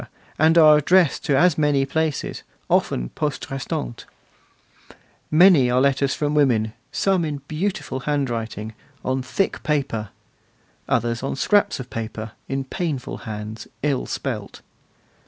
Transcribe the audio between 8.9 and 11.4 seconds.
on thick paper; others on